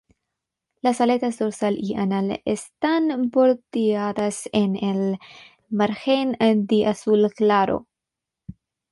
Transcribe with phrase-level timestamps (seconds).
[0.81, 5.19] Las aletas dorsal y anal están bordeadas en el
[5.69, 7.87] margen de azul claro.